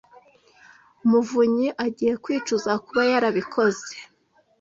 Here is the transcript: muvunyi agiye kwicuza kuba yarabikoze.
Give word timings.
muvunyi 1.09 1.67
agiye 1.85 2.13
kwicuza 2.23 2.71
kuba 2.85 3.01
yarabikoze. 3.11 3.91